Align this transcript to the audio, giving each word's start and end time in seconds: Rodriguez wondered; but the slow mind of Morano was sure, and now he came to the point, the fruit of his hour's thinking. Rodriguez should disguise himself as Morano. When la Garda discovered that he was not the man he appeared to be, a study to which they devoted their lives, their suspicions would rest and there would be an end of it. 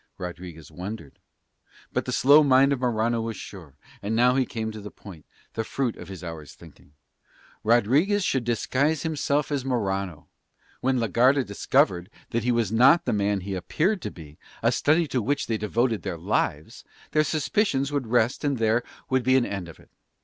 Rodriguez 0.17 0.71
wondered; 0.71 1.19
but 1.93 2.05
the 2.05 2.11
slow 2.11 2.41
mind 2.43 2.73
of 2.73 2.79
Morano 2.79 3.21
was 3.21 3.37
sure, 3.37 3.75
and 4.01 4.15
now 4.15 4.33
he 4.33 4.47
came 4.47 4.71
to 4.71 4.81
the 4.81 4.89
point, 4.89 5.27
the 5.53 5.63
fruit 5.63 5.95
of 5.95 6.07
his 6.07 6.23
hour's 6.23 6.55
thinking. 6.55 6.93
Rodriguez 7.63 8.23
should 8.23 8.43
disguise 8.43 9.03
himself 9.03 9.51
as 9.51 9.63
Morano. 9.63 10.27
When 10.79 10.99
la 10.99 11.05
Garda 11.05 11.43
discovered 11.43 12.09
that 12.31 12.43
he 12.43 12.51
was 12.51 12.71
not 12.71 13.05
the 13.05 13.13
man 13.13 13.41
he 13.41 13.53
appeared 13.53 14.01
to 14.01 14.09
be, 14.09 14.39
a 14.63 14.71
study 14.71 15.05
to 15.07 15.21
which 15.21 15.45
they 15.45 15.57
devoted 15.59 16.01
their 16.01 16.17
lives, 16.17 16.83
their 17.11 17.23
suspicions 17.23 17.91
would 17.91 18.07
rest 18.07 18.43
and 18.43 18.57
there 18.57 18.81
would 19.07 19.21
be 19.21 19.37
an 19.37 19.45
end 19.45 19.69
of 19.69 19.79
it. 19.79 19.91